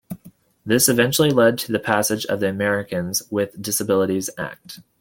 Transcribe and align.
This 0.65 0.89
eventually 0.89 1.29
led 1.29 1.59
to 1.59 1.71
the 1.71 1.77
passage 1.77 2.25
of 2.25 2.39
the 2.39 2.49
Americans 2.49 3.21
with 3.29 3.61
Disabilities 3.61 4.31
Act. 4.35 4.79